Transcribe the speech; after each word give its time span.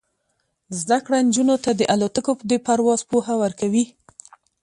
زده 0.79 0.97
کړه 1.05 1.17
نجونو 1.27 1.55
ته 1.63 1.71
د 1.79 1.81
الوتکو 1.93 2.33
د 2.49 2.51
پرواز 2.65 3.01
پوهه 3.09 3.33
ورکوي. 3.43 3.85